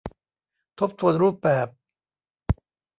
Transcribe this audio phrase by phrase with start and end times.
[0.79, 1.67] ทบทวนรูปแบบ